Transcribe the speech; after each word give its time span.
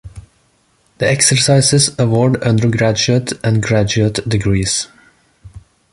The 0.97 1.07
exercises 1.07 1.91
award 1.99 2.41
undergraduate 2.41 3.33
and 3.43 3.61
graduate 3.61 4.27
degrees. 4.27 4.87